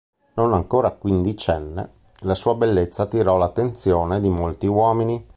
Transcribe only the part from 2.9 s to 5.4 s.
attirò l'attenzione di molti uomini.